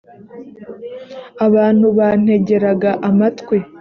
abantu 1.45 1.85
bantegeraga 1.97 2.89
amatwi 3.09 3.57